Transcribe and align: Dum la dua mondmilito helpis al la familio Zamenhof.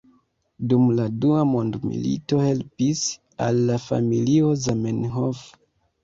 Dum 0.69 0.85
la 0.99 1.03
dua 1.25 1.41
mondmilito 1.49 2.39
helpis 2.43 3.03
al 3.47 3.59
la 3.67 3.75
familio 3.83 4.49
Zamenhof. 4.63 5.43